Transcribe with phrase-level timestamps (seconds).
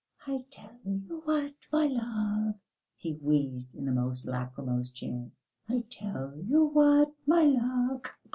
[0.25, 2.55] "I tell you what, my love,"
[2.97, 5.31] he wheezed in the most lachrymose chant,
[5.69, 8.01] "I tell you what, my love